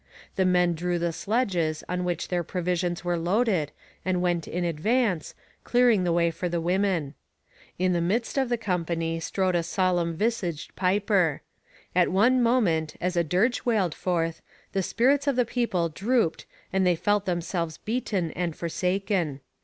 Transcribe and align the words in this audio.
The 0.35 0.45
men 0.45 0.73
drew 0.73 0.97
the 0.97 1.13
sledges 1.13 1.83
on 1.87 2.03
which 2.03 2.29
their 2.29 2.43
provisions 2.43 3.03
were 3.05 3.19
loaded 3.19 3.71
and 4.03 4.19
went 4.19 4.47
in 4.47 4.63
advance, 4.63 5.35
clearing 5.63 6.05
the 6.05 6.11
way 6.11 6.31
for 6.31 6.49
the 6.49 6.59
women. 6.59 7.13
In 7.77 7.93
the 7.93 8.01
midst 8.01 8.35
of 8.35 8.49
the 8.49 8.57
company 8.57 9.19
strode 9.19 9.53
a 9.53 9.61
solemn 9.61 10.15
visaged 10.15 10.75
piper. 10.75 11.43
At 11.95 12.09
one 12.11 12.41
moment, 12.41 12.95
as 12.99 13.15
a 13.15 13.23
dirge 13.23 13.63
wailed 13.63 13.93
forth, 13.93 14.41
the 14.71 14.81
spirits 14.81 15.27
of 15.27 15.35
the 15.35 15.45
people 15.45 15.87
drooped 15.87 16.47
and 16.73 16.83
they 16.83 16.95
felt 16.95 17.27
themselves 17.27 17.77
beaten 17.77 18.31
and 18.31 18.55
forsaken. 18.55 19.39